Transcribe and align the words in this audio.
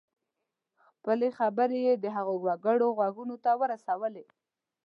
خپلې 0.89 1.27
خبرې 1.39 1.79
یې 1.87 1.93
د 2.03 2.05
هغو 2.15 2.35
وګړو 2.45 2.87
غوږونو 2.97 3.35
ته 3.43 3.51
ورسولې. 3.61 4.23